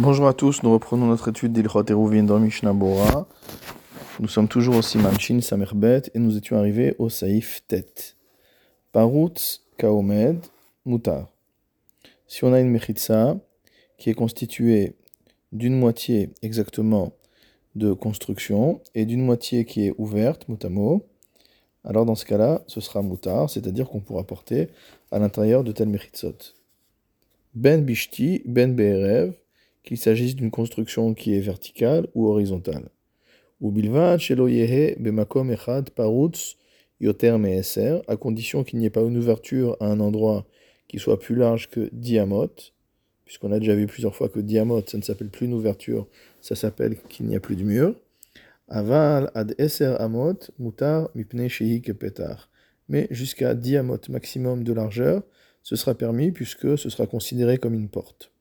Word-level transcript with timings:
Bonjour 0.00 0.28
à 0.28 0.32
tous, 0.32 0.62
nous 0.62 0.72
reprenons 0.72 1.06
notre 1.06 1.30
étude 1.30 1.52
d'Ilchot 1.52 1.90
Eruvin 1.90 2.22
dans 2.22 2.38
Mishnah 2.38 2.72
Bora. 2.72 3.26
Nous 4.20 4.28
sommes 4.28 4.46
toujours 4.46 4.76
au 4.76 4.82
Siman 4.82 5.18
Shin 5.18 5.40
Samerbet 5.40 6.02
et 6.14 6.20
nous 6.20 6.36
étions 6.36 6.56
arrivés 6.56 6.94
au 7.00 7.08
Saïf 7.08 7.64
Tet. 7.66 8.14
Parutz 8.92 9.66
Kaomed 9.76 10.38
Mutar. 10.86 11.26
Si 12.28 12.44
on 12.44 12.52
a 12.52 12.60
une 12.60 12.70
mechitsa 12.70 13.38
qui 13.96 14.10
est 14.10 14.14
constituée 14.14 14.94
d'une 15.50 15.76
moitié 15.76 16.30
exactement 16.42 17.10
de 17.74 17.92
construction 17.92 18.80
et 18.94 19.04
d'une 19.04 19.24
moitié 19.24 19.64
qui 19.64 19.84
est 19.84 19.94
ouverte, 19.98 20.48
mutamo, 20.48 21.08
alors 21.82 22.06
dans 22.06 22.14
ce 22.14 22.24
cas-là, 22.24 22.62
ce 22.68 22.80
sera 22.80 23.02
mutar, 23.02 23.50
c'est-à-dire 23.50 23.88
qu'on 23.88 23.98
pourra 23.98 24.22
porter 24.22 24.68
à 25.10 25.18
l'intérieur 25.18 25.64
de 25.64 25.72
telle 25.72 25.88
mechitsot. 25.88 26.54
Ben 27.56 27.84
bishti, 27.84 28.42
ben 28.46 28.76
be'erev, 28.76 29.32
qu'il 29.88 29.96
s'agisse 29.96 30.36
d'une 30.36 30.50
construction 30.50 31.14
qui 31.14 31.34
est 31.34 31.40
verticale 31.40 32.08
ou 32.14 32.28
horizontale. 32.28 32.90
À 38.06 38.16
condition 38.18 38.64
qu'il 38.64 38.78
n'y 38.78 38.84
ait 38.84 38.90
pas 38.90 39.00
une 39.00 39.16
ouverture 39.16 39.78
à 39.80 39.86
un 39.86 39.98
endroit 40.00 40.44
qui 40.88 40.98
soit 40.98 41.18
plus 41.18 41.34
large 41.34 41.70
que 41.70 41.88
diamot, 41.94 42.50
puisqu'on 43.24 43.50
a 43.50 43.58
déjà 43.58 43.74
vu 43.74 43.86
plusieurs 43.86 44.14
fois 44.14 44.28
que 44.28 44.40
diamot, 44.40 44.82
ça 44.86 44.98
ne 44.98 45.02
s'appelle 45.02 45.30
plus 45.30 45.46
une 45.46 45.54
ouverture, 45.54 46.06
ça 46.42 46.54
s'appelle 46.54 46.98
qu'il 47.08 47.24
n'y 47.24 47.36
a 47.36 47.40
plus 47.40 47.56
de 47.56 47.64
mur. 47.64 47.94
Aval 48.68 49.30
ad 49.34 49.54
eser 49.56 49.96
amot 49.98 50.50
mutar 50.58 51.08
mipne 51.14 51.48
kepetar. 51.48 52.50
Mais 52.90 53.08
jusqu'à 53.10 53.54
diamot 53.54 54.00
maximum 54.10 54.64
de 54.64 54.74
largeur, 54.74 55.22
ce 55.62 55.76
sera 55.76 55.94
permis 55.94 56.30
puisque 56.30 56.76
ce 56.76 56.90
sera 56.90 57.06
considéré 57.06 57.56
comme 57.56 57.72
une 57.72 57.88
porte. 57.88 58.32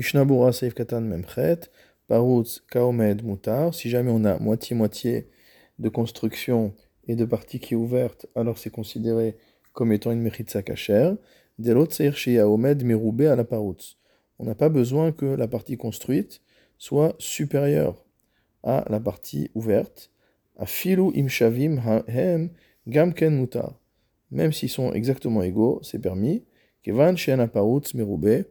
Mishnabura 0.00 0.50
Seif 0.50 0.72
Katan 0.72 1.02
Memchet, 1.02 1.68
Parutz 2.08 2.62
Kaomed 2.70 3.22
Mutar. 3.22 3.74
Si 3.74 3.90
jamais 3.90 4.10
on 4.10 4.24
a 4.24 4.38
moitié-moitié 4.38 5.28
de 5.78 5.90
construction 5.90 6.72
et 7.06 7.16
de 7.16 7.26
partie 7.26 7.60
qui 7.60 7.74
est 7.74 7.76
ouverte, 7.76 8.24
alors 8.34 8.56
c'est 8.56 8.70
considéré 8.70 9.36
comme 9.74 9.92
étant 9.92 10.10
une 10.10 10.22
Mechitza 10.22 10.62
Kacher. 10.62 11.12
Delot 11.58 11.90
Seir 11.90 12.16
Omed 12.50 12.82
Meroubé 12.82 13.26
à 13.26 13.36
la 13.36 13.44
Parutz. 13.44 13.98
On 14.38 14.46
n'a 14.46 14.54
pas 14.54 14.70
besoin 14.70 15.12
que 15.12 15.26
la 15.26 15.48
partie 15.48 15.76
construite 15.76 16.40
soit 16.78 17.14
supérieure 17.18 18.06
à 18.62 18.86
la 18.88 19.00
partie 19.00 19.50
ouverte. 19.54 20.10
Afilu 20.56 21.12
Imshavim 21.14 21.78
Hem 22.08 22.48
Gamken 22.86 23.38
Mutar 23.38 23.78
même 24.30 24.52
s'ils 24.52 24.70
sont 24.70 24.94
exactement 24.94 25.42
égaux, 25.42 25.80
c'est 25.82 25.98
permis. 25.98 26.44
Kevan 26.82 27.16
Parutz 27.52 27.92
Merube, 27.92 28.46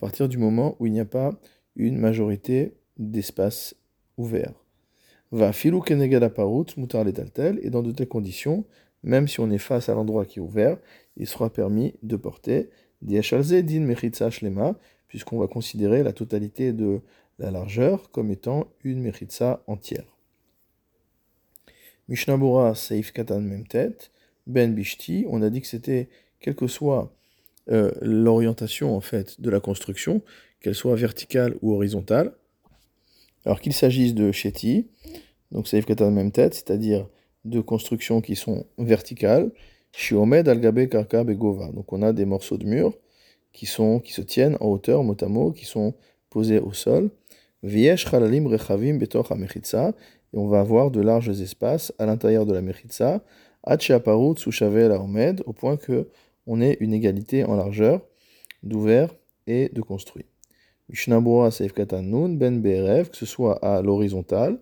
partir 0.00 0.28
du 0.28 0.38
moment 0.38 0.76
où 0.78 0.86
il 0.86 0.92
n'y 0.92 1.00
a 1.00 1.04
pas 1.04 1.38
une 1.76 1.98
majorité 1.98 2.74
d'espace 2.98 3.74
ouvert. 4.16 4.54
Va 5.30 5.52
filou 5.52 5.82
mutar 6.76 7.06
et 7.06 7.70
dans 7.70 7.82
de 7.82 7.92
telles 7.92 8.08
conditions, 8.08 8.64
même 9.02 9.28
si 9.28 9.40
on 9.40 9.50
est 9.50 9.58
face 9.58 9.88
à 9.88 9.94
l'endroit 9.94 10.24
qui 10.24 10.40
est 10.40 10.42
ouvert, 10.42 10.78
il 11.16 11.26
sera 11.26 11.50
permis 11.50 11.94
de 12.02 12.16
porter 12.16 12.70
din 13.02 13.80
mechitza 13.80 14.30
shlema, 14.30 14.76
puisqu'on 15.08 15.38
va 15.38 15.46
considérer 15.46 16.02
la 16.02 16.12
totalité 16.12 16.72
de 16.72 17.00
la 17.38 17.50
largeur 17.50 18.10
comme 18.10 18.30
étant 18.30 18.66
une 18.84 19.00
mechitza 19.00 19.62
entière. 19.66 20.16
Mishnabura 22.08 22.74
seif 22.74 23.12
katan 23.12 23.40
même 23.40 23.66
tête. 23.66 24.10
Ben 24.46 24.74
Bishti, 24.74 25.26
on 25.28 25.42
a 25.42 25.50
dit 25.50 25.60
que 25.60 25.66
c'était, 25.66 26.08
quelle 26.40 26.56
que 26.56 26.66
soit 26.66 27.14
euh, 27.70 27.90
l'orientation 28.00 28.96
en 28.96 29.00
fait 29.00 29.40
de 29.40 29.50
la 29.50 29.60
construction, 29.60 30.22
qu'elle 30.60 30.74
soit 30.74 30.96
verticale 30.96 31.54
ou 31.62 31.72
horizontale, 31.72 32.32
alors 33.44 33.60
qu'il 33.60 33.72
s'agisse 33.72 34.14
de 34.14 34.32
Sheti, 34.32 34.88
donc 35.52 35.66
Saif 35.66 35.86
Katan 35.86 36.10
même 36.10 36.32
tête, 36.32 36.54
c'est-à-dire 36.54 37.06
de 37.44 37.60
constructions 37.60 38.20
qui 38.20 38.36
sont 38.36 38.66
verticales, 38.78 39.50
Shiomed 39.92 40.48
Algabe 40.48 40.86
Karka 40.86 41.24
Begova. 41.24 41.72
Donc 41.72 41.92
on 41.92 42.02
a 42.02 42.12
des 42.12 42.24
morceaux 42.24 42.58
de 42.58 42.66
mur 42.66 42.94
qui, 43.52 43.66
sont, 43.66 43.98
qui 43.98 44.12
se 44.12 44.22
tiennent 44.22 44.56
en 44.60 44.66
hauteur, 44.66 45.02
mot 45.02 45.52
qui 45.52 45.64
sont 45.64 45.94
posés 46.28 46.60
au 46.60 46.72
sol. 46.72 47.10
Viesh 47.62 48.06
Chalalim 48.08 48.46
Rechavim 48.46 48.98
Betoch 48.98 49.30
et 49.32 50.38
on 50.38 50.46
va 50.46 50.60
avoir 50.60 50.90
de 50.90 51.00
larges 51.00 51.40
espaces 51.40 51.92
à 51.98 52.06
l'intérieur 52.06 52.46
de 52.46 52.54
la 52.54 52.62
Mechitza, 52.62 53.22
au 53.66 55.52
point 55.52 55.76
que 55.76 56.08
on 56.52 56.60
ait 56.60 56.76
une 56.80 56.92
égalité 56.92 57.44
en 57.44 57.54
largeur 57.54 58.02
d'ouvert 58.64 59.14
et 59.46 59.68
de 59.72 59.82
construit. 59.82 60.26
Mishnabura 60.88 61.52
Seif 61.52 61.72
Nun 61.92 62.30
Ben 62.30 62.60
Berev, 62.60 63.08
que 63.10 63.16
ce 63.16 63.24
soit 63.24 63.64
à 63.64 63.80
l'horizontale, 63.82 64.58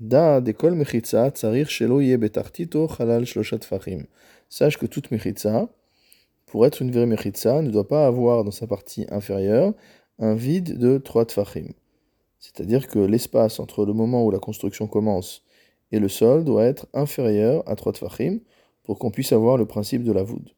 Da 0.00 0.40
Dekol 0.40 0.74
Mechitza 0.74 1.30
Tsarir 1.30 1.70
Shelo 1.70 2.00
Ye 2.00 2.16
Betartito 2.16 2.88
Halal 2.98 3.26
Shloshat 3.26 3.60
Fachim. 3.60 4.06
Sache 4.48 4.76
que 4.76 4.86
toute 4.86 5.12
Mechitza, 5.12 5.68
pour 6.46 6.66
être 6.66 6.82
une 6.82 6.90
vraie 6.90 7.06
Mechitza, 7.06 7.62
ne 7.62 7.70
doit 7.70 7.86
pas 7.86 8.08
avoir 8.08 8.42
dans 8.42 8.50
sa 8.50 8.66
partie 8.66 9.06
inférieure 9.10 9.72
un 10.18 10.34
vide 10.34 10.78
de 10.78 10.98
3 10.98 11.26
Tfachim. 11.26 11.68
C'est-à-dire 12.40 12.88
que 12.88 12.98
l'espace 12.98 13.60
entre 13.60 13.86
le 13.86 13.92
moment 13.92 14.26
où 14.26 14.32
la 14.32 14.40
construction 14.40 14.88
commence 14.88 15.44
et 15.92 16.00
le 16.00 16.08
sol 16.08 16.42
doit 16.42 16.64
être 16.64 16.88
inférieur 16.92 17.62
à 17.68 17.76
3 17.76 17.92
tfachim 17.92 18.40
pour 18.82 18.98
qu'on 18.98 19.12
puisse 19.12 19.32
avoir 19.32 19.56
le 19.56 19.66
principe 19.66 20.02
de 20.02 20.12
la 20.12 20.24
voûte. 20.24 20.56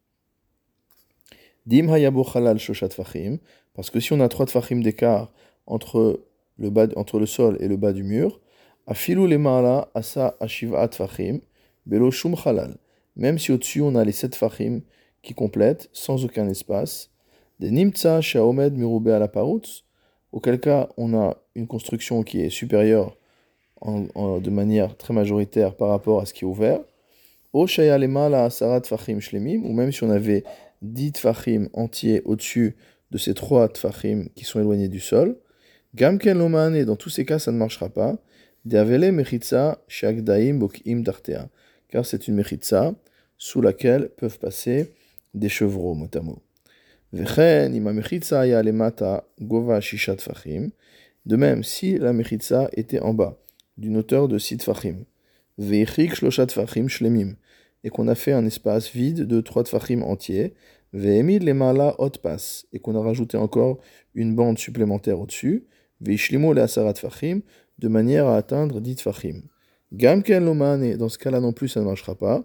Dim 1.67 1.89
hayabo 1.89 2.23
shoshat 2.23 2.87
tfachim, 2.87 3.39
parce 3.73 3.89
que 3.89 3.99
si 3.99 4.13
on 4.13 4.21
a 4.21 4.29
3 4.29 4.45
tfachim 4.45 4.81
d'écart 4.81 5.33
entre 5.65 6.21
le, 6.57 6.69
bas, 6.69 6.87
entre 6.95 7.19
le 7.19 7.25
sol 7.25 7.57
et 7.59 7.67
le 7.67 7.75
bas 7.75 7.91
du 7.91 8.03
mur, 8.03 8.39
afilu 8.87 9.27
le 9.27 9.37
ma'ala 9.37 9.89
asa 9.93 10.37
ashiva 10.39 10.87
tfachim, 10.87 11.41
belo 11.85 12.09
shum 12.09 12.37
halal. 12.45 12.77
Même 13.17 13.37
si 13.37 13.51
au-dessus 13.51 13.81
on 13.81 13.95
a 13.95 14.05
les 14.05 14.13
7 14.13 14.31
tfachim 14.31 14.79
qui 15.21 15.33
complètent 15.33 15.89
sans 15.91 16.23
aucun 16.23 16.47
espace, 16.47 17.11
des 17.59 17.69
nimtsa 17.69 18.21
shaomed 18.21 18.77
mirube 18.77 19.09
ala 19.09 19.27
parutz, 19.27 19.83
auquel 20.31 20.61
cas 20.61 20.87
on 20.95 21.19
a 21.19 21.35
une 21.55 21.67
construction 21.67 22.23
qui 22.23 22.39
est 22.39 22.49
supérieure 22.49 23.17
de 23.85 24.49
manière 24.49 24.95
très 24.95 25.13
majoritaire 25.13 25.75
par 25.75 25.89
rapport 25.89 26.21
à 26.21 26.25
ce 26.25 26.33
qui 26.33 26.45
est 26.45 26.47
ouvert. 26.47 26.79
Ou 27.53 27.65
même 27.65 29.91
si 29.91 30.03
on 30.03 30.09
avait 30.09 30.43
10 30.81 31.13
tfachim 31.13 31.69
entiers 31.73 32.21
au-dessus 32.25 32.75
de 33.11 33.17
ces 33.17 33.33
3 33.33 33.69
tfachim 33.69 34.25
qui 34.35 34.43
sont 34.43 34.59
éloignés 34.59 34.89
du 34.89 34.99
sol. 34.99 35.37
Gamken 35.95 36.37
loman, 36.37 36.75
et 36.75 36.85
dans 36.85 36.95
tous 36.95 37.09
ces 37.09 37.25
cas, 37.25 37.39
ça 37.39 37.51
ne 37.51 37.57
marchera 37.57 37.89
pas. 37.89 38.21
Car 41.89 42.05
c'est 42.05 42.27
une 42.27 42.35
mechitza 42.35 42.93
sous 43.37 43.61
laquelle 43.61 44.09
peuvent 44.17 44.39
passer 44.39 44.93
des 45.33 45.49
chevreaux, 45.49 45.93
mot 45.93 46.09
De 47.13 47.23
même, 51.35 51.63
si 51.63 51.97
la 51.97 52.13
mechitza 52.13 52.69
était 52.73 52.99
en 52.99 53.13
bas, 53.13 53.39
d'une 53.77 53.97
hauteur 53.97 54.27
de 54.27 54.37
6 54.37 54.57
tfachim. 54.57 55.05
Veichik 55.57 56.15
shloshat 56.15 56.47
tfachim 56.47 56.89
shlemim. 56.89 57.35
Et 57.87 57.89
qu'on 57.89 58.09
a 58.09 58.15
fait 58.15 58.33
un 58.33 58.45
espace 58.45 58.91
vide 58.91 59.21
de 59.21 59.39
3 59.39 59.63
tfachim 59.63 60.01
entiers. 60.01 60.55
Ve'emid 60.91 61.41
lemala 61.41 61.95
hot 61.99 62.19
pass. 62.21 62.67
Et 62.73 62.79
qu'on 62.79 62.95
a 62.95 63.01
rajouté 63.01 63.37
encore 63.37 63.79
une 64.13 64.35
bande 64.35 64.59
supplémentaire 64.59 65.21
au-dessus. 65.21 65.67
Veishlimo 66.01 66.51
asarat 66.57 66.91
tfachim. 66.91 67.43
De 67.79 67.87
manière 67.87 68.27
à 68.27 68.35
atteindre 68.35 68.81
10 68.81 68.97
tfachim. 68.97 69.43
Gamken 69.93 70.43
loman. 70.43 70.83
Et 70.83 70.97
dans 70.97 71.07
ce 71.07 71.17
cas-là 71.17 71.39
non 71.39 71.53
plus, 71.53 71.69
ça 71.69 71.79
ne 71.79 71.85
marchera 71.85 72.15
pas. 72.15 72.43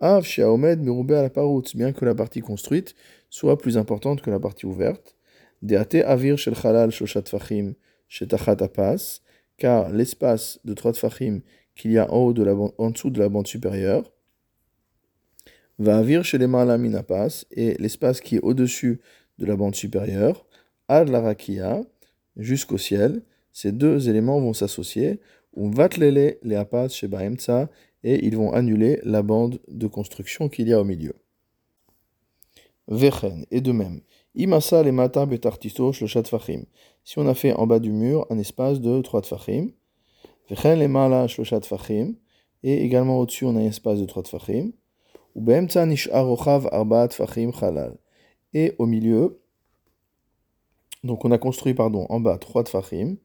Av 0.00 0.22
sheaomed 0.22 0.82
merube 0.82 1.12
à 1.12 1.22
la 1.22 1.30
parut. 1.30 1.64
Bien 1.74 1.94
que 1.94 2.04
la 2.04 2.14
partie 2.14 2.40
construite 2.40 2.94
soit 3.30 3.56
plus 3.56 3.78
importante 3.78 4.20
que 4.20 4.30
la 4.30 4.38
partie 4.38 4.66
ouverte. 4.66 5.16
Deate 5.62 6.04
avir 6.04 6.36
shel 6.36 6.54
chalal 6.54 6.90
shloshat 6.90 7.22
tfachim. 7.22 7.72
Shetachat 8.06 8.62
apas 8.62 9.22
car 9.56 9.88
l'espace 9.88 10.60
de 10.64 10.74
3 10.74 10.92
tfachim 10.92 11.40
qu'il 11.74 11.92
y 11.92 11.98
a 11.98 12.06
la 12.06 12.12
en 12.12 12.90
dessous 12.90 13.10
de 13.10 13.18
la 13.18 13.28
bande 13.30 13.46
supérieure 13.46 14.04
va 15.78 15.98
avir 15.98 16.24
chez 16.24 16.38
les 16.38 16.46
minapas 16.46 17.44
et 17.50 17.74
l'espace 17.78 18.20
qui 18.20 18.36
est 18.36 18.40
au-dessus 18.40 19.00
de 19.38 19.46
la 19.46 19.56
bande 19.56 19.74
supérieure, 19.74 20.46
ad 20.88 21.08
la 21.08 21.20
rakia, 21.20 21.82
jusqu'au 22.36 22.78
ciel, 22.78 23.22
ces 23.52 23.72
deux 23.72 24.08
éléments 24.08 24.40
vont 24.40 24.52
s'associer, 24.52 25.20
on 25.54 25.70
va 25.70 25.88
les 25.88 26.38
apas 26.56 26.88
chez 26.88 27.08
Baemtsa, 27.08 27.68
et 28.04 28.24
ils 28.24 28.36
vont 28.36 28.52
annuler 28.52 29.00
la 29.02 29.22
bande 29.22 29.60
de 29.68 29.86
construction 29.86 30.48
qu'il 30.48 30.68
y 30.68 30.72
a 30.72 30.80
au 30.80 30.84
milieu. 30.84 31.14
Vechen, 32.86 33.44
et 33.50 33.60
de 33.60 33.72
même, 33.72 34.00
Imasa 34.34 34.82
le 34.82 34.92
mata 34.92 35.26
betartiso 35.26 35.92
shloshat 35.92 36.24
fachim. 36.24 36.64
Si 37.04 37.18
on 37.18 37.26
a 37.26 37.34
fait 37.34 37.52
en 37.54 37.66
bas 37.66 37.80
du 37.80 37.90
mur 37.90 38.26
un 38.30 38.38
espace 38.38 38.80
de 38.80 39.00
3 39.02 39.22
tfachim, 39.22 39.72
Vechen 40.48 40.78
le 40.78 40.86
mala 40.86 41.26
shloshat 41.26 41.62
fachim, 41.62 42.14
et 42.62 42.84
également 42.84 43.18
au-dessus 43.18 43.44
on 43.46 43.56
a 43.56 43.60
un 43.60 43.66
espace 43.66 43.98
de 43.98 44.06
3 44.06 44.22
tfachim, 44.22 44.70
Et 48.54 48.74
au 48.78 48.86
milieu, 48.86 49.40
Donc 51.04 51.24
on 51.24 51.30
a 51.30 51.38
construit 51.38 51.74
pardon, 51.74 52.06
en 52.08 52.20
bas 52.20 52.38
3 52.38 52.64
tfachim, 52.64 53.16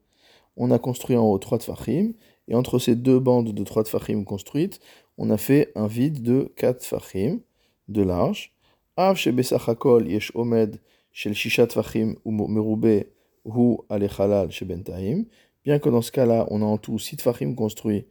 on 0.56 0.70
a 0.70 0.78
construit 0.78 1.16
en 1.16 1.24
haut 1.24 1.38
3 1.38 1.58
tfachim, 1.58 2.12
et 2.46 2.54
entre 2.54 2.78
ces 2.78 2.94
deux 2.94 3.18
bandes 3.18 3.52
de 3.52 3.64
3 3.64 3.84
tfachim 3.84 4.24
construites, 4.24 4.80
on 5.18 5.30
a 5.30 5.36
fait 5.36 5.72
un 5.74 5.86
vide 5.86 6.22
de 6.22 6.52
4 6.56 6.78
tfachim 6.78 7.40
de 7.88 8.02
large. 8.02 8.52
Av 8.96 9.16
shebesachakol 9.16 10.08
yesh 10.08 10.30
omed 10.36 10.80
shel 11.12 11.34
shisha 11.34 11.66
tfachim 11.66 12.14
ou 12.24 12.30
merube 12.30 13.06
hu 13.44 13.78
alechalal 13.88 14.52
shebentaim. 14.52 15.24
Bien 15.64 15.80
que 15.80 15.88
dans 15.88 16.02
ce 16.02 16.12
cas-là, 16.12 16.46
on 16.50 16.62
a 16.62 16.64
en 16.64 16.78
tout 16.78 16.98
6 16.98 17.16
tfachim 17.16 17.54
construits 17.54 18.06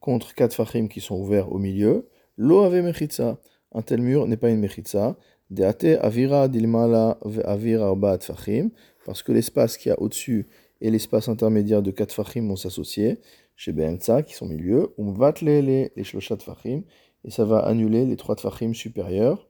contre 0.00 0.34
4 0.34 0.50
tfachim 0.50 0.88
qui 0.88 1.00
sont 1.00 1.16
ouverts 1.16 1.50
au 1.52 1.58
milieu. 1.58 2.06
Lo 2.36 2.62
ave 2.62 2.82
mechitza. 2.82 3.38
Un 3.72 3.82
tel 3.82 4.00
mur 4.02 4.26
n'est 4.26 4.36
pas 4.36 4.50
une 4.50 4.60
mechitza. 4.60 5.16
Deate 5.50 5.98
avira 6.00 6.48
dilmala 6.48 7.18
avir 7.44 7.82
arba 7.82 8.18
tfachim 8.18 8.70
parce 9.04 9.22
que 9.22 9.32
l'espace 9.32 9.76
qui 9.76 9.90
a 9.90 10.00
au-dessus 10.00 10.48
et 10.80 10.90
l'espace 10.90 11.28
intermédiaire 11.28 11.82
de 11.82 11.90
4 11.90 12.12
fachim 12.12 12.48
vont 12.48 12.56
s'associer, 12.56 13.20
chez 13.54 13.72
BMTSA, 13.72 14.22
qui 14.22 14.34
sont 14.34 14.46
milieu, 14.46 14.92
on 14.98 15.12
va 15.12 15.32
les 15.40 15.90
shloshat 16.02 16.38
fachim, 16.38 16.82
et 17.24 17.30
ça 17.30 17.44
va 17.44 17.60
annuler 17.60 18.04
les 18.04 18.16
3 18.16 18.36
fachim 18.36 18.74
supérieurs 18.74 19.48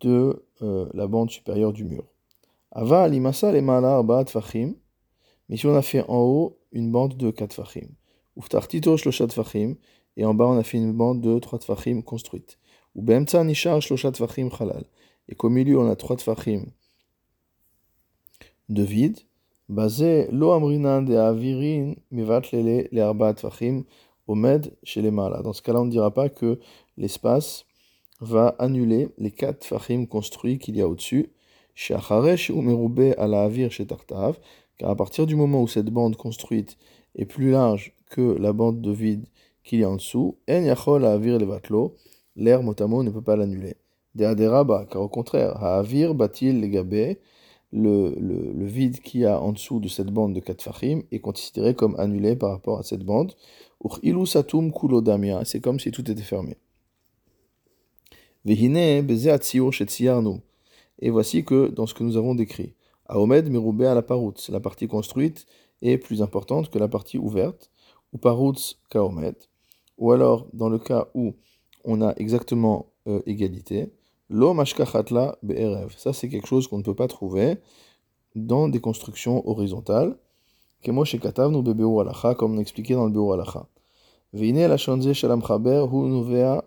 de 0.00 0.44
la 0.60 1.06
bande 1.06 1.30
supérieure 1.30 1.72
du 1.72 1.84
mur. 1.84 2.04
Ava 2.72 3.04
alimasa 3.04 3.52
les 3.52 3.62
mala 3.62 3.94
arba 3.94 4.24
fachim, 4.26 4.74
mais 5.48 5.56
si 5.56 5.66
on 5.66 5.74
a 5.74 5.82
fait 5.82 6.04
en 6.08 6.18
haut 6.18 6.58
une 6.72 6.90
bande 6.90 7.16
de 7.16 7.30
4 7.30 7.54
fachim, 7.54 7.88
uftar 8.36 8.66
tito 8.66 8.96
shloshat 8.96 9.28
fachim, 9.28 9.76
et 10.16 10.24
en 10.24 10.34
bas 10.34 10.46
on 10.46 10.58
a 10.58 10.62
fait 10.62 10.78
une 10.78 10.92
bande 10.92 11.20
de 11.20 11.38
3 11.38 11.60
fachim 11.60 12.02
construite, 12.02 12.58
ou 12.94 13.02
BMTSA 13.02 13.44
nishar 13.44 13.80
shloshat 13.80 14.12
fachim 14.14 14.50
chalal, 14.50 14.84
et 15.28 15.34
qu'au 15.34 15.48
milieu 15.48 15.78
on 15.78 15.90
a 15.90 15.96
3 15.96 16.18
fachim 16.18 16.66
de 18.68 18.82
vide, 18.82 19.20
basé 19.68 20.28
lo 20.30 20.52
amrinan 20.52 21.02
de 21.02 21.16
avirin 21.16 21.94
mivatlele 22.10 22.88
les 22.92 23.00
arba 23.00 23.34
tvachim 23.34 23.84
omed 24.26 24.72
chez 24.82 25.02
les 25.02 25.10
malas. 25.10 25.42
Dans 25.42 25.52
ce 25.52 25.62
cas-là, 25.62 25.80
on 25.80 25.86
ne 25.86 25.90
dira 25.90 26.12
pas 26.12 26.28
que 26.28 26.58
l'espace 26.96 27.64
va 28.20 28.54
annuler 28.58 29.08
les 29.18 29.30
quatre 29.30 29.60
tfachim 29.60 30.06
construits 30.06 30.58
qu'il 30.58 30.76
y 30.76 30.80
a 30.80 30.88
au-dessus. 30.88 31.30
Chez 31.74 31.94
Acharesh 31.94 32.50
ou 32.50 32.60
Meroube 32.60 33.14
à 33.16 33.26
la 33.26 33.44
avir 33.44 33.72
chez 33.72 33.86
Tartav, 33.86 34.38
car 34.76 34.90
à 34.90 34.96
partir 34.96 35.26
du 35.26 35.36
moment 35.36 35.62
où 35.62 35.68
cette 35.68 35.90
bande 35.90 36.16
construite 36.16 36.76
est 37.16 37.24
plus 37.24 37.50
large 37.50 37.94
que 38.10 38.36
la 38.38 38.52
bande 38.52 38.82
de 38.82 38.92
vide 38.92 39.26
qu'il 39.64 39.80
y 39.80 39.84
a 39.84 39.90
en 39.90 39.96
dessous, 39.96 40.36
en 40.48 40.62
yachol 40.62 41.04
avir 41.04 41.38
le 41.38 41.46
vatlo, 41.46 41.96
l'air 42.36 42.62
motamo 42.62 43.02
ne 43.02 43.10
peut 43.10 43.22
pas 43.22 43.36
l'annuler. 43.36 43.76
De 44.14 44.24
car 44.90 45.02
au 45.02 45.08
contraire, 45.08 45.62
avir 45.64 46.14
batil 46.14 46.68
gabé, 46.70 47.18
le, 47.72 48.14
le, 48.18 48.66
vide 48.66 49.00
qu'il 49.00 49.22
y 49.22 49.26
a 49.26 49.40
en 49.40 49.52
dessous 49.52 49.80
de 49.80 49.88
cette 49.88 50.10
bande 50.10 50.34
de 50.34 50.40
4 50.40 50.62
fachim 50.62 51.02
est 51.10 51.20
considéré 51.20 51.74
comme 51.74 51.98
annulé 51.98 52.36
par 52.36 52.50
rapport 52.50 52.78
à 52.78 52.82
cette 52.82 53.02
bande. 53.04 53.32
C'est 55.44 55.60
comme 55.60 55.80
si 55.80 55.90
tout 55.90 56.10
était 56.10 56.22
fermé. 56.22 56.58
Et 60.98 61.10
voici 61.10 61.44
que 61.44 61.68
dans 61.68 61.86
ce 61.86 61.94
que 61.94 62.04
nous 62.04 62.16
avons 62.16 62.34
décrit, 62.34 62.74
Aomed 63.06 63.50
Meroubé 63.50 63.86
à 63.86 63.94
la 63.94 64.04
la 64.48 64.60
partie 64.60 64.88
construite 64.88 65.46
est 65.80 65.98
plus 65.98 66.22
importante 66.22 66.70
que 66.70 66.78
la 66.78 66.88
partie 66.88 67.18
ouverte, 67.18 67.70
ou 68.12 68.18
parout 68.18 68.76
Kaomed, 68.90 69.36
ou 70.02 70.10
alors 70.10 70.48
dans 70.52 70.68
le 70.68 70.80
cas 70.80 71.06
où 71.14 71.36
on 71.84 72.02
a 72.02 72.12
exactement 72.16 72.86
euh, 73.06 73.22
égalité, 73.24 73.92
Lo 74.28 74.52
mashkachatla 74.52 75.38
be'erev. 75.44 75.92
Ça, 75.96 76.12
c'est 76.12 76.28
quelque 76.28 76.48
chose 76.48 76.66
qu'on 76.66 76.78
ne 76.78 76.82
peut 76.82 76.94
pas 76.94 77.06
trouver 77.06 77.58
dans 78.34 78.68
des 78.68 78.80
constructions 78.80 79.48
horizontales. 79.48 80.16
Kemo 80.82 81.04
bebeur 81.62 82.00
alacha, 82.00 82.34
comme 82.34 82.56
on 82.56 82.58
expliqué 82.58 82.94
dans 82.94 83.04
le 83.04 83.12
beur 83.12 83.34
alacha. 83.34 83.68
Veine 84.32 84.66
la 84.66 84.76
shanze 84.76 85.12
shalam 85.12 85.40
chaber 85.40 85.84
hu 85.92 85.96
nuvea. 86.08 86.64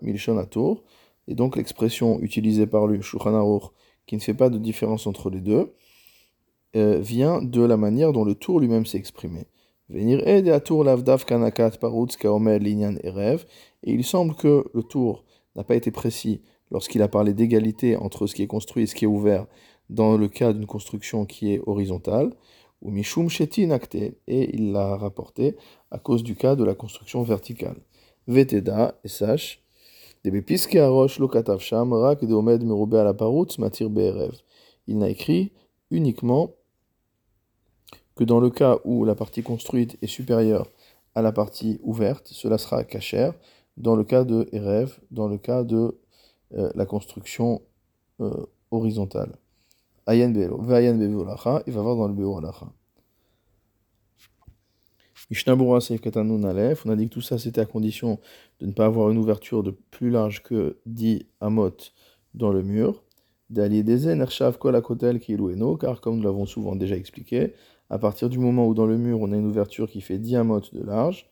Et 1.28 1.36
donc 1.36 1.58
l'expression 1.58 2.22
utilisée 2.22 2.68
par 2.68 2.88
le 2.88 3.02
Shulchan 3.02 3.60
qui 4.06 4.16
ne 4.16 4.22
fait 4.22 4.36
pas 4.36 4.50
de 4.50 4.60
différence 4.60 5.08
entre 5.08 5.30
les 5.30 5.42
deux, 5.42 5.74
euh, 6.78 7.00
vient 7.00 7.42
de 7.42 7.64
la 7.64 7.76
manière 7.76 8.14
dont 8.14 8.24
le 8.24 8.36
tour 8.36 8.62
lui-même 8.62 8.86
s'est 8.86 9.00
exprimé. 9.00 9.48
Et 9.94 10.02
il 13.84 14.04
semble 14.04 14.36
que 14.36 14.66
le 14.74 14.84
tour 14.84 15.24
n'a 15.56 15.64
pas 15.64 15.76
été 15.76 15.92
précis 15.92 16.42
lorsqu'il 16.72 17.02
a 17.02 17.08
parlé 17.08 17.34
d'égalité 17.34 17.96
entre 17.96 18.26
ce 18.28 18.34
qui 18.36 18.42
est 18.44 18.48
construit 18.48 18.84
et 18.84 18.88
ce 18.88 18.96
qui 18.96 19.06
est 19.06 19.08
ouvert 19.08 19.46
dans 19.90 20.18
le 20.18 20.28
cas 20.28 20.54
d'une 20.54 20.66
construction 20.66 21.26
qui 21.26 21.54
est 21.54 21.62
horizontale, 21.68 22.34
ou 22.82 22.90
Mishum 22.90 23.30
Shetin 23.30 23.78
et 24.28 24.56
il 24.56 24.72
l'a 24.72 24.96
rapporté 24.98 25.56
à 25.92 26.00
cause 26.00 26.24
du 26.24 26.36
cas 26.36 26.56
de 26.56 26.64
la 26.64 26.74
construction 26.74 27.22
verticale. 27.24 27.78
Veteda, 28.28 29.00
et 29.04 29.08
sache, 29.08 29.62
Il 34.88 34.98
n'a 34.98 35.10
écrit 35.10 35.52
uniquement 35.92 36.56
que 38.16 38.24
dans 38.24 38.40
le 38.40 38.50
cas 38.50 38.80
où 38.86 39.06
la 39.06 39.16
partie 39.16 39.44
construite 39.44 39.98
est 40.02 40.08
supérieure 40.08 40.68
à 41.16 41.22
la 41.22 41.32
partie 41.32 41.80
ouverte, 41.84 42.28
cela 42.28 42.58
sera 42.58 42.84
cachère, 42.84 43.34
dans 43.78 43.96
le 43.96 44.04
cas 44.04 44.24
de 44.24 44.48
Erev, 44.52 44.98
dans 45.12 45.28
le 45.28 45.38
cas 45.38 45.64
de 45.64 45.98
euh, 46.54 46.72
la 46.76 46.86
construction 46.86 47.62
euh, 48.22 48.46
horizontale. 48.72 49.36
Ayen 50.08 50.34
il 50.34 51.74
va 51.74 51.82
voir 51.82 51.96
dans 51.96 52.08
le. 52.08 52.16
Mishnabura 55.32 55.82
Seif 55.82 56.02
Katanun 56.02 56.44
Aleph, 56.44 56.86
on 56.86 56.92
a 56.92 56.96
dit 56.96 57.10
que 57.10 57.14
tout 57.14 57.22
ça 57.22 57.40
c'était 57.40 57.62
à 57.62 57.66
condition 57.66 58.20
de 58.60 58.68
ne 58.68 58.72
pas 58.72 58.86
avoir 58.86 59.10
une 59.10 59.18
ouverture 59.18 59.64
de 59.64 59.72
plus 59.72 60.12
large 60.12 60.44
que 60.44 60.78
10 60.86 61.26
amot 61.42 61.72
dans 62.36 62.52
le 62.52 62.62
mur. 62.62 63.02
Akotel 63.56 65.20
Kilueno, 65.20 65.78
car 65.78 66.02
comme 66.02 66.18
nous 66.18 66.24
l'avons 66.24 66.46
souvent 66.46 66.76
déjà 66.76 66.96
expliqué, 66.96 67.54
à 67.90 68.00
partir 68.00 68.30
du 68.30 68.40
moment 68.40 68.68
où 68.68 68.74
dans 68.74 68.86
le 68.86 68.98
mur 68.98 69.20
on 69.22 69.32
a 69.32 69.36
une 69.36 69.46
ouverture 69.46 69.90
qui 69.90 70.02
fait 70.02 70.18
10 70.18 70.38
amot 70.38 70.62
de 70.72 70.84
large, 70.84 71.30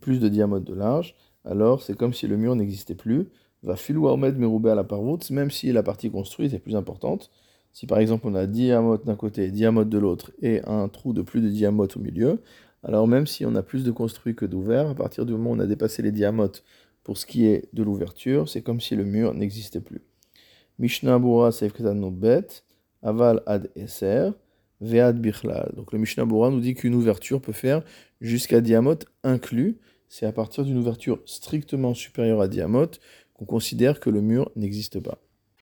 plus 0.00 0.20
de 0.20 0.28
10 0.28 0.42
amot 0.42 0.60
de 0.60 0.74
large, 0.74 1.14
alors 1.44 1.82
c'est 1.82 1.96
comme 1.96 2.12
si 2.12 2.26
le 2.26 2.36
mur 2.36 2.54
n'existait 2.54 2.94
plus 2.94 3.28
va 3.62 3.76
filou 3.76 4.08
Ahmed 4.08 4.38
Meroubé 4.38 4.70
à 4.70 4.74
la 4.74 4.86
même 5.30 5.50
si 5.50 5.72
la 5.72 5.82
partie 5.82 6.10
construite 6.10 6.54
est 6.54 6.58
plus 6.58 6.76
importante. 6.76 7.30
Si 7.72 7.86
par 7.86 7.98
exemple 7.98 8.26
on 8.26 8.34
a 8.34 8.46
10 8.46 8.68
d'un 9.04 9.16
côté 9.16 9.44
et 9.44 9.50
10 9.50 9.86
de 9.86 9.98
l'autre 9.98 10.32
et 10.42 10.60
un 10.66 10.88
trou 10.88 11.12
de 11.12 11.22
plus 11.22 11.40
de 11.40 11.48
10 11.48 11.66
au 11.66 12.00
milieu, 12.00 12.42
alors 12.82 13.06
même 13.06 13.26
si 13.26 13.44
on 13.44 13.54
a 13.54 13.62
plus 13.62 13.84
de 13.84 13.90
construit 13.90 14.34
que 14.34 14.46
d'ouvert, 14.46 14.88
à 14.88 14.94
partir 14.94 15.26
du 15.26 15.32
moment 15.32 15.50
où 15.50 15.54
on 15.54 15.60
a 15.60 15.66
dépassé 15.66 16.02
les 16.02 16.12
diamotes 16.12 16.64
pour 17.04 17.18
ce 17.18 17.26
qui 17.26 17.46
est 17.46 17.68
de 17.72 17.82
l'ouverture, 17.82 18.48
c'est 18.48 18.62
comme 18.62 18.80
si 18.80 18.96
le 18.96 19.04
mur 19.04 19.34
n'existait 19.34 19.80
plus. 19.80 20.02
Mishnah 20.78 21.18
Bura 21.18 21.50
Bet, 22.10 22.46
Aval 23.02 23.42
Ad 23.46 23.70
Eser, 23.76 24.30
Vead 24.80 25.20
Bichlal. 25.20 25.72
Donc 25.76 25.92
le 25.92 25.98
Mishnah 25.98 26.24
Bura 26.24 26.50
nous 26.50 26.60
dit 26.60 26.74
qu'une 26.74 26.94
ouverture 26.94 27.40
peut 27.40 27.52
faire 27.52 27.82
jusqu'à 28.20 28.60
diamot 28.60 28.98
inclus. 29.22 29.78
C'est 30.08 30.26
à 30.26 30.32
partir 30.32 30.64
d'une 30.64 30.78
ouverture 30.78 31.20
strictement 31.26 31.94
supérieure 31.94 32.40
à 32.40 32.48
diamot 32.48 32.90
qu'on 33.34 33.44
considère 33.44 34.00
que 34.00 34.10
le 34.10 34.20
mur 34.20 34.50
n'existe 34.56 35.00
pas. 35.00 35.18